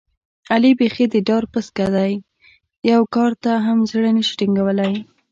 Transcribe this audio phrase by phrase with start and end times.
[0.53, 2.13] علي بیخي د ډار پسکه دی،
[2.91, 4.93] یوه کار ته هم زړه نشي ټینګولی.